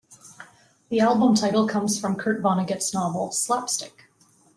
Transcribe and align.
The 0.89 0.99
album 0.99 1.35
title 1.35 1.67
comes 1.67 1.99
from 1.99 2.15
Kurt 2.15 2.41
Vonnegut's 2.41 2.91
novel 2.91 3.31
"Slapstick". 3.31 4.05